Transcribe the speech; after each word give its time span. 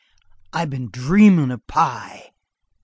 I've 0.51 0.71
been 0.71 0.89
dreamin' 0.89 1.51
of 1.51 1.67
pie!" 1.67 2.31